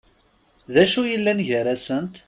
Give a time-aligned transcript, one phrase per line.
[0.73, 2.13] D acu yellan gar-asent?